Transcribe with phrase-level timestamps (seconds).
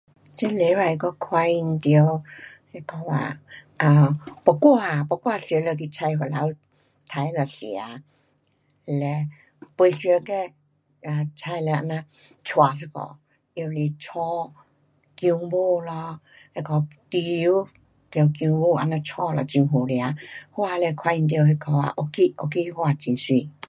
[0.31, 2.23] 这礼拜我看见到
[2.71, 3.39] 那个啊
[3.81, 4.13] ，um
[4.45, 6.37] 木瓜，木瓜熟了去採回来
[7.09, 7.57] 杀了吃。
[9.01, 9.05] 了
[9.77, 10.31] 没熟的
[11.01, 12.05] 哒采了这样
[12.43, 14.53] 削一下拿来炒
[15.15, 16.19] 姜母咯,
[16.55, 17.67] 那个猪油
[18.09, 19.95] 搅姜母这样炒了很好吃。
[20.55, 23.51] 我也是看见到那个啊 orchid，orchid 花很美。